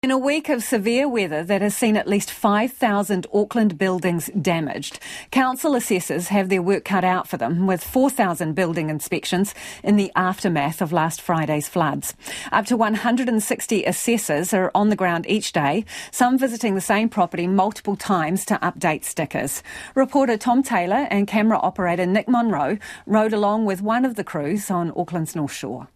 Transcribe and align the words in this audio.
In 0.00 0.12
a 0.12 0.16
week 0.16 0.48
of 0.48 0.62
severe 0.62 1.08
weather 1.08 1.42
that 1.42 1.60
has 1.60 1.76
seen 1.76 1.96
at 1.96 2.06
least 2.06 2.30
5,000 2.30 3.26
Auckland 3.34 3.76
buildings 3.76 4.30
damaged, 4.40 5.00
council 5.32 5.74
assessors 5.74 6.28
have 6.28 6.48
their 6.48 6.62
work 6.62 6.84
cut 6.84 7.02
out 7.02 7.26
for 7.26 7.36
them 7.36 7.66
with 7.66 7.82
4,000 7.82 8.54
building 8.54 8.90
inspections 8.90 9.56
in 9.82 9.96
the 9.96 10.12
aftermath 10.14 10.80
of 10.80 10.92
last 10.92 11.20
Friday's 11.20 11.68
floods. 11.68 12.14
Up 12.52 12.64
to 12.66 12.76
160 12.76 13.84
assessors 13.84 14.54
are 14.54 14.70
on 14.72 14.88
the 14.88 14.94
ground 14.94 15.26
each 15.28 15.50
day, 15.50 15.84
some 16.12 16.38
visiting 16.38 16.76
the 16.76 16.80
same 16.80 17.08
property 17.08 17.48
multiple 17.48 17.96
times 17.96 18.44
to 18.44 18.54
update 18.58 19.04
stickers. 19.04 19.64
Reporter 19.96 20.36
Tom 20.36 20.62
Taylor 20.62 21.08
and 21.10 21.26
camera 21.26 21.58
operator 21.58 22.06
Nick 22.06 22.28
Monroe 22.28 22.78
rode 23.04 23.32
along 23.32 23.64
with 23.64 23.82
one 23.82 24.04
of 24.04 24.14
the 24.14 24.22
crews 24.22 24.70
on 24.70 24.92
Auckland's 24.92 25.34
North 25.34 25.52
Shore. 25.52 25.88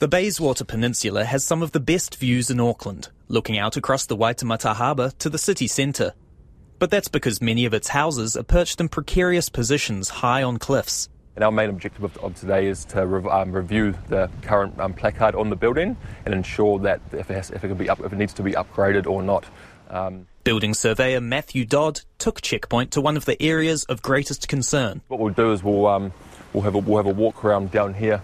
The 0.00 0.06
Bayswater 0.06 0.64
Peninsula 0.64 1.24
has 1.24 1.42
some 1.42 1.60
of 1.60 1.72
the 1.72 1.80
best 1.80 2.14
views 2.20 2.50
in 2.50 2.60
Auckland, 2.60 3.08
looking 3.26 3.58
out 3.58 3.76
across 3.76 4.06
the 4.06 4.16
Waitemata 4.16 4.76
Harbour 4.76 5.10
to 5.18 5.28
the 5.28 5.38
city 5.38 5.66
centre. 5.66 6.12
But 6.78 6.92
that's 6.92 7.08
because 7.08 7.42
many 7.42 7.64
of 7.64 7.74
its 7.74 7.88
houses 7.88 8.36
are 8.36 8.44
perched 8.44 8.80
in 8.80 8.88
precarious 8.90 9.48
positions 9.48 10.08
high 10.08 10.44
on 10.44 10.58
cliffs. 10.58 11.08
And 11.34 11.44
our 11.44 11.50
main 11.50 11.68
objective 11.68 12.04
of, 12.04 12.16
of 12.18 12.36
today 12.36 12.68
is 12.68 12.84
to 12.84 13.04
rev, 13.04 13.26
um, 13.26 13.50
review 13.50 13.92
the 14.06 14.30
current 14.42 14.78
um, 14.78 14.94
placard 14.94 15.34
on 15.34 15.50
the 15.50 15.56
building 15.56 15.96
and 16.24 16.32
ensure 16.32 16.78
that 16.78 17.00
if 17.10 17.28
it, 17.28 17.34
has, 17.34 17.50
if 17.50 17.64
it, 17.64 17.66
can 17.66 17.76
be 17.76 17.90
up, 17.90 17.98
if 17.98 18.12
it 18.12 18.16
needs 18.16 18.34
to 18.34 18.44
be 18.44 18.52
upgraded 18.52 19.08
or 19.08 19.20
not. 19.20 19.46
Um, 19.90 20.28
Building 20.44 20.74
surveyor 20.74 21.20
Matthew 21.20 21.64
Dodd 21.64 22.02
took 22.18 22.40
Checkpoint 22.40 22.92
to 22.92 23.00
one 23.00 23.16
of 23.16 23.24
the 23.24 23.42
areas 23.42 23.82
of 23.86 24.00
greatest 24.00 24.46
concern. 24.46 25.00
What 25.08 25.18
we'll 25.18 25.34
do 25.34 25.50
is 25.50 25.64
we'll, 25.64 25.88
um, 25.88 26.12
we'll, 26.52 26.62
have 26.62 26.76
a, 26.76 26.78
we'll 26.78 26.98
have 26.98 27.06
a 27.06 27.20
walk 27.20 27.44
around 27.44 27.72
down 27.72 27.94
here 27.94 28.22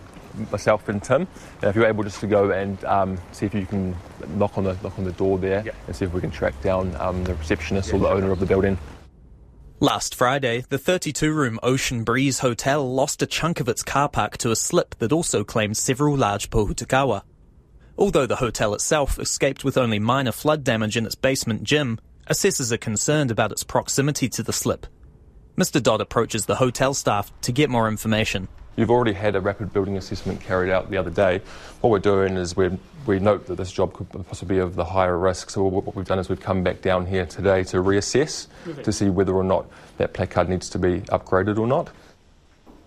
myself 0.50 0.88
and 0.88 1.02
Tim. 1.02 1.26
And 1.60 1.70
if 1.70 1.76
you're 1.76 1.86
able 1.86 2.04
just 2.04 2.20
to 2.20 2.26
go 2.26 2.50
and 2.50 2.82
um, 2.84 3.18
see 3.32 3.46
if 3.46 3.54
you 3.54 3.66
can 3.66 3.96
knock 4.36 4.56
on 4.58 4.64
the 4.64 4.74
knock 4.82 4.98
on 4.98 5.04
the 5.04 5.12
door 5.12 5.38
there 5.38 5.62
yeah. 5.64 5.72
and 5.86 5.94
see 5.94 6.04
if 6.04 6.12
we 6.12 6.20
can 6.20 6.30
track 6.30 6.60
down 6.62 6.94
um, 6.96 7.24
the 7.24 7.34
receptionist 7.34 7.90
yeah, 7.90 7.96
or 7.96 7.98
the 8.00 8.08
owner 8.08 8.30
of 8.30 8.40
the 8.40 8.46
building. 8.46 8.78
Last 9.80 10.14
Friday, 10.14 10.64
the 10.68 10.78
32 10.78 11.32
room 11.32 11.58
Ocean 11.62 12.04
Breeze 12.04 12.38
Hotel 12.38 12.88
lost 12.90 13.20
a 13.22 13.26
chunk 13.26 13.60
of 13.60 13.68
its 13.68 13.82
car 13.82 14.08
park 14.08 14.38
to 14.38 14.50
a 14.50 14.56
slip 14.56 14.94
that 14.98 15.12
also 15.12 15.44
claimed 15.44 15.76
several 15.76 16.16
large 16.16 16.48
pohutukawa. 16.48 17.22
Although 17.98 18.26
the 18.26 18.36
hotel 18.36 18.74
itself 18.74 19.18
escaped 19.18 19.62
with 19.62 19.76
only 19.76 19.98
minor 19.98 20.32
flood 20.32 20.64
damage 20.64 20.96
in 20.96 21.06
its 21.06 21.14
basement 21.14 21.64
gym, 21.64 21.98
assessors 22.26 22.72
are 22.72 22.78
concerned 22.78 23.30
about 23.30 23.52
its 23.52 23.62
proximity 23.62 24.28
to 24.30 24.42
the 24.42 24.52
slip. 24.52 24.86
Mr. 25.56 25.82
Dodd 25.82 26.00
approaches 26.00 26.46
the 26.46 26.56
hotel 26.56 26.94
staff 26.94 27.32
to 27.42 27.52
get 27.52 27.70
more 27.70 27.88
information. 27.88 28.48
You've 28.76 28.90
already 28.90 29.12
had 29.12 29.36
a 29.36 29.40
rapid 29.40 29.72
building 29.72 29.96
assessment 29.96 30.40
carried 30.40 30.70
out 30.70 30.90
the 30.90 30.96
other 30.96 31.10
day. 31.10 31.40
What 31.80 31.90
we're 31.90 31.98
doing 32.00 32.36
is 32.36 32.56
we 32.56 32.70
we 33.06 33.18
note 33.18 33.46
that 33.46 33.56
this 33.56 33.70
job 33.70 33.92
could 33.92 34.10
possibly 34.26 34.56
be 34.56 34.60
of 34.60 34.76
the 34.76 34.84
higher 34.84 35.18
risk. 35.18 35.50
So 35.50 35.62
what 35.64 35.94
we've 35.94 36.06
done 36.06 36.18
is 36.18 36.28
we've 36.28 36.40
come 36.40 36.62
back 36.62 36.80
down 36.80 37.06
here 37.06 37.26
today 37.26 37.62
to 37.64 37.78
reassess 37.78 38.46
to 38.82 38.92
see 38.92 39.10
whether 39.10 39.34
or 39.34 39.44
not 39.44 39.66
that 39.98 40.14
placard 40.14 40.48
needs 40.48 40.70
to 40.70 40.78
be 40.78 41.00
upgraded 41.02 41.58
or 41.58 41.66
not. 41.66 41.90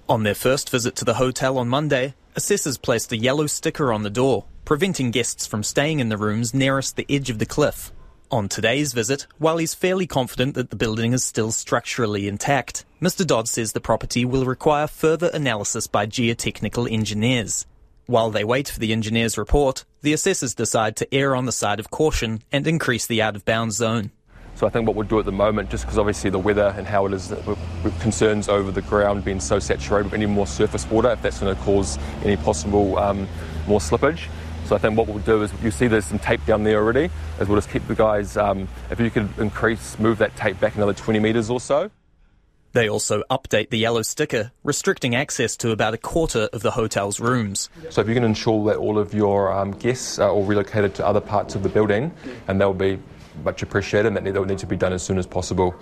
On 0.09 0.23
their 0.23 0.35
first 0.35 0.69
visit 0.69 0.95
to 0.95 1.05
the 1.05 1.15
hotel 1.15 1.57
on 1.57 1.67
Monday, 1.67 2.15
assessors 2.35 2.77
placed 2.77 3.11
a 3.11 3.17
yellow 3.17 3.45
sticker 3.45 3.91
on 3.91 4.03
the 4.03 4.09
door, 4.09 4.45
preventing 4.65 5.11
guests 5.11 5.45
from 5.45 5.63
staying 5.63 5.99
in 5.99 6.09
the 6.09 6.17
rooms 6.17 6.53
nearest 6.53 6.95
the 6.95 7.05
edge 7.09 7.29
of 7.29 7.39
the 7.39 7.45
cliff. 7.45 7.91
On 8.31 8.49
today's 8.49 8.93
visit, 8.93 9.27
while 9.37 9.57
he's 9.57 9.73
fairly 9.73 10.07
confident 10.07 10.55
that 10.55 10.69
the 10.69 10.75
building 10.75 11.13
is 11.13 11.23
still 11.23 11.51
structurally 11.51 12.27
intact, 12.27 12.85
Mr. 12.99 13.23
Dodd 13.23 13.47
says 13.47 13.73
the 13.73 13.79
property 13.79 14.25
will 14.25 14.43
require 14.43 14.87
further 14.87 15.29
analysis 15.31 15.85
by 15.85 16.07
geotechnical 16.07 16.91
engineers. 16.91 17.67
While 18.07 18.31
they 18.31 18.43
wait 18.43 18.67
for 18.67 18.79
the 18.79 18.91
engineer's 18.91 19.37
report, 19.37 19.85
the 20.01 20.13
assessors 20.13 20.55
decide 20.55 20.95
to 20.95 21.13
err 21.13 21.35
on 21.35 21.45
the 21.45 21.51
side 21.51 21.79
of 21.79 21.91
caution 21.91 22.41
and 22.51 22.65
increase 22.65 23.05
the 23.05 23.21
out 23.21 23.35
of 23.35 23.45
bounds 23.45 23.75
zone. 23.75 24.09
So 24.55 24.65
I 24.65 24.71
think 24.71 24.87
what 24.87 24.95
we'll 24.95 25.07
do 25.07 25.19
at 25.19 25.25
the 25.25 25.31
moment, 25.31 25.69
just 25.69 25.83
because 25.83 25.99
obviously 25.99 26.31
the 26.31 26.39
weather 26.39 26.73
and 26.75 26.87
how 26.87 27.05
it 27.05 27.13
is, 27.13 27.31
concerns 27.99 28.49
over 28.49 28.71
the 28.71 28.81
ground 28.81 29.23
being 29.23 29.41
so 29.41 29.59
saturated 29.59 30.05
with 30.05 30.15
any 30.15 30.25
more 30.25 30.47
surface 30.47 30.89
water, 30.89 31.11
if 31.11 31.21
that's 31.21 31.39
going 31.39 31.55
to 31.55 31.61
cause 31.61 31.99
any 32.23 32.35
possible 32.35 32.97
um, 32.97 33.27
more 33.67 33.79
slippage, 33.79 34.23
so 34.65 34.75
I 34.75 34.79
think 34.79 34.97
what 34.97 35.07
we'll 35.07 35.19
do 35.19 35.43
is 35.43 35.53
you 35.61 35.69
see 35.69 35.85
there's 35.85 36.05
some 36.05 36.17
tape 36.17 36.43
down 36.47 36.63
there 36.63 36.79
already, 36.79 37.11
is 37.39 37.47
we'll 37.47 37.57
just 37.57 37.69
keep 37.69 37.87
the 37.87 37.93
guys, 37.93 38.37
um, 38.37 38.67
if 38.89 38.99
you 38.99 39.11
could 39.11 39.29
increase, 39.37 39.99
move 39.99 40.17
that 40.17 40.35
tape 40.35 40.59
back 40.59 40.75
another 40.75 40.95
20 40.95 41.19
metres 41.19 41.51
or 41.51 41.59
so. 41.59 41.91
They 42.77 42.89
also 42.89 43.23
update 43.31 43.71
the 43.71 43.79
yellow 43.79 44.03
sticker, 44.03 44.51
restricting 44.63 45.15
access 45.15 45.57
to 45.57 45.71
about 45.71 45.95
a 45.95 45.97
quarter 45.97 46.47
of 46.53 46.61
the 46.61 46.69
hotel's 46.69 47.19
rooms. 47.19 47.71
So 47.89 48.01
if 48.01 48.07
you 48.07 48.13
can 48.13 48.23
ensure 48.23 48.63
that 48.67 48.77
all 48.77 48.99
of 48.99 49.15
your 49.15 49.51
um, 49.51 49.71
guests 49.71 50.19
are 50.19 50.29
all 50.29 50.43
relocated 50.43 50.93
to 50.93 51.07
other 51.07 51.19
parts 51.19 51.55
of 51.55 51.63
the 51.63 51.69
building, 51.69 52.13
and 52.47 52.61
they'll 52.61 52.75
be 52.75 52.99
much 53.43 53.63
appreciated, 53.63 54.15
and 54.15 54.15
that 54.15 54.31
will 54.31 54.45
need 54.45 54.59
to 54.59 54.67
be 54.67 54.75
done 54.75 54.93
as 54.93 55.01
soon 55.01 55.17
as 55.17 55.25
possible. 55.25 55.73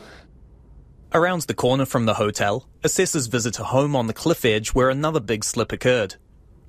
Around 1.12 1.42
the 1.42 1.54
corner 1.54 1.84
from 1.84 2.06
the 2.06 2.14
hotel, 2.14 2.66
assessors 2.82 3.28
visit 3.28 3.60
a 3.60 3.66
home 3.66 3.94
on 3.94 4.08
the 4.08 4.14
cliff 4.14 4.46
edge 4.46 4.70
where 4.70 4.90
another 4.90 5.20
big 5.20 5.44
slip 5.44 5.74
occurred. 5.74 6.16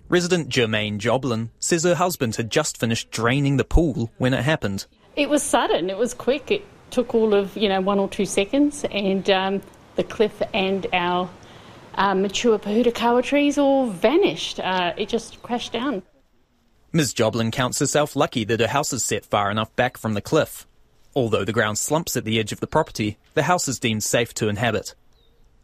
Resident 0.09 0.48
Germaine 0.48 0.98
Joblin 0.98 1.53
says 1.60 1.84
her 1.84 1.94
husband 1.94 2.34
had 2.34 2.50
just 2.50 2.78
finished 2.78 3.12
draining 3.12 3.59
the 3.59 3.65
pool 3.65 4.10
when 4.19 4.34
it 4.34 4.42
happened. 4.42 4.86
It 5.15 5.31
was 5.31 5.44
sudden, 5.44 5.88
it 5.88 5.97
was 5.97 6.15
quick. 6.15 6.50
It 6.50 6.65
took 6.91 7.15
all 7.15 7.32
of, 7.32 7.56
you 7.56 7.69
know, 7.69 7.81
one 7.81 8.00
or 8.00 8.09
two 8.09 8.26
seconds, 8.26 8.84
and 8.91 9.31
um, 9.31 9.62
the 9.97 10.05
cliff 10.05 10.41
and 10.55 10.87
our 10.93 11.29
uh, 11.95 12.15
mature 12.15 12.59
pohutukawa 12.59 13.23
trees 13.23 13.59
all 13.59 13.87
vanished. 13.87 14.61
Uh, 14.61 14.93
it 14.97 15.09
just 15.09 15.43
crashed 15.43 15.73
down. 15.73 16.03
Ms. 16.93 17.12
Joblin 17.12 17.51
counts 17.51 17.79
herself 17.79 18.17
lucky 18.17 18.45
that 18.45 18.61
her 18.61 18.69
house 18.69 18.93
is 18.93 19.05
set 19.05 19.27
far 19.27 19.51
enough 19.51 19.75
back 19.77 19.99
from 19.99 20.15
the 20.15 20.21
cliff. 20.21 20.67
Although 21.15 21.45
the 21.45 21.53
ground 21.53 21.79
slumps 21.79 22.17
at 22.17 22.25
the 22.25 22.39
edge 22.39 22.53
of 22.53 22.61
the 22.61 22.67
property, 22.67 23.19
the 23.34 23.43
house 23.45 23.69
is 23.69 23.79
deemed 23.79 24.05
safe 24.05 24.33
to 24.34 24.49
inhabit. 24.49 24.95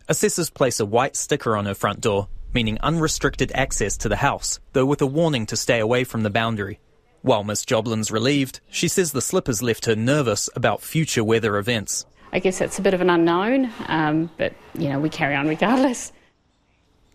Assessors 0.08 0.50
place 0.50 0.80
a 0.80 0.86
white 0.86 1.16
sticker 1.16 1.56
on 1.56 1.66
her 1.66 1.74
front 1.74 2.00
door 2.00 2.28
meaning 2.54 2.78
unrestricted 2.80 3.52
access 3.54 3.96
to 3.98 4.08
the 4.08 4.16
house, 4.16 4.60
though 4.72 4.86
with 4.86 5.02
a 5.02 5.06
warning 5.06 5.46
to 5.46 5.56
stay 5.56 5.78
away 5.78 6.04
from 6.04 6.22
the 6.22 6.30
boundary. 6.30 6.78
While 7.22 7.44
Miss 7.44 7.64
Joblin's 7.64 8.10
relieved, 8.10 8.60
she 8.68 8.88
says 8.88 9.12
the 9.12 9.20
slippers 9.20 9.62
left 9.62 9.86
her 9.86 9.96
nervous 9.96 10.50
about 10.54 10.82
future 10.82 11.24
weather 11.24 11.56
events. 11.56 12.04
I 12.32 12.38
guess 12.38 12.58
that's 12.58 12.78
a 12.78 12.82
bit 12.82 12.94
of 12.94 13.00
an 13.00 13.10
unknown, 13.10 13.70
um, 13.86 14.30
but 14.38 14.54
you 14.74 14.88
know 14.88 14.98
we 14.98 15.10
carry 15.10 15.34
on 15.34 15.48
regardless. 15.48 16.12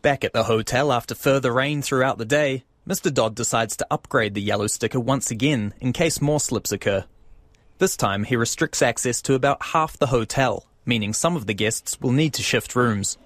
Back 0.02 0.24
at 0.24 0.34
the 0.34 0.44
hotel 0.44 0.94
after 0.94 1.16
further 1.16 1.52
rain 1.52 1.82
throughout 1.82 2.18
the 2.18 2.26
day, 2.26 2.64
Mr. 2.88 3.14
Dodd 3.14 3.36
decides 3.36 3.76
to 3.78 3.88
upgrade 3.90 4.36
the 4.36 4.42
yellow 4.42 4.68
sticker 4.68 5.00
once 5.00 5.32
again 5.32 5.74
in 5.82 5.92
case 5.92 6.22
more 6.22 6.40
slips 6.40 6.72
occur. 6.72 7.04
This 7.80 7.98
time 7.98 8.24
he 8.24 8.36
restricts 8.36 8.82
access 8.82 9.22
to 9.24 9.34
about 9.34 9.62
half 9.62 9.98
the 9.98 10.08
hotel, 10.08 10.66
meaning 10.86 11.14
some 11.14 11.36
of 11.36 11.48
the 11.48 11.54
guests 11.54 12.00
will 12.00 12.12
need 12.12 12.34
to 12.36 12.44
shift 12.44 12.76
rooms. 12.76 13.18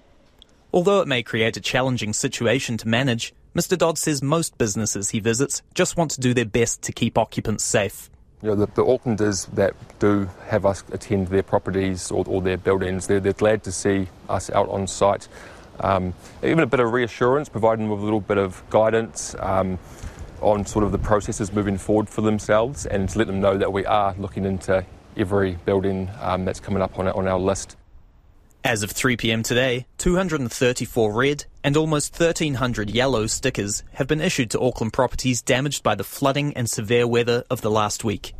Although 0.72 1.00
it 1.00 1.08
may 1.08 1.22
create 1.22 1.56
a 1.56 1.60
challenging 1.60 2.12
situation 2.12 2.78
to 2.78 2.88
manage, 2.88 3.34
Mr. 3.54 3.76
Dodd 3.76 3.98
says 3.98 4.22
most 4.22 4.56
businesses 4.56 5.10
he 5.10 5.20
visits 5.20 5.62
just 5.74 5.96
want 5.96 6.10
to 6.12 6.20
do 6.20 6.32
their 6.32 6.46
best 6.46 6.82
to 6.82 6.92
keep 6.92 7.18
occupants 7.18 7.64
safe. 7.64 8.10
You 8.42 8.48
know, 8.48 8.54
the, 8.56 8.66
the 8.66 8.84
Aucklanders 8.84 9.48
that 9.54 9.74
do 10.00 10.28
have 10.48 10.66
us 10.66 10.82
attend 10.90 11.28
their 11.28 11.44
properties 11.44 12.10
or, 12.10 12.24
or 12.26 12.42
their 12.42 12.56
buildings, 12.56 13.06
they're, 13.06 13.20
they're, 13.20 13.32
glad 13.32 13.62
to 13.62 13.70
see 13.70 14.08
us 14.28 14.50
out 14.50 14.68
on 14.68 14.88
site. 14.88 15.28
Um, 15.78 16.12
even 16.42 16.58
a 16.58 16.66
bit 16.66 16.80
of 16.80 16.92
reassurance, 16.92 17.48
providing 17.48 17.84
them 17.84 17.92
with 17.92 18.00
a 18.00 18.04
little 18.04 18.20
bit 18.20 18.38
of 18.38 18.68
guidance 18.68 19.36
um, 19.38 19.78
on 20.40 20.66
sort 20.66 20.84
of 20.84 20.90
the 20.90 20.98
processes 20.98 21.52
moving 21.52 21.78
forward 21.78 22.08
for 22.08 22.22
themselves 22.22 22.84
and 22.84 23.08
to 23.10 23.18
let 23.18 23.28
them 23.28 23.40
know 23.40 23.56
that 23.56 23.72
we 23.72 23.86
are 23.86 24.12
looking 24.18 24.44
into 24.44 24.84
every 25.16 25.52
building 25.64 26.10
um, 26.20 26.44
that's 26.44 26.58
coming 26.58 26.82
up 26.82 26.98
on 26.98 27.06
on 27.06 27.28
our 27.28 27.38
list. 27.38 27.76
As 28.64 28.84
of 28.84 28.92
3 28.92 29.16
pm 29.16 29.42
today, 29.42 29.86
234 29.98 31.12
red 31.12 31.46
and 31.64 31.76
almost 31.76 32.12
1,300 32.18 32.90
yellow 32.90 33.26
stickers 33.26 33.82
have 33.94 34.06
been 34.06 34.20
issued 34.20 34.52
to 34.52 34.60
Auckland 34.60 34.92
properties 34.92 35.42
damaged 35.42 35.82
by 35.82 35.96
the 35.96 36.04
flooding 36.04 36.56
and 36.56 36.70
severe 36.70 37.08
weather 37.08 37.42
of 37.50 37.60
the 37.60 37.72
last 37.72 38.04
week. 38.04 38.34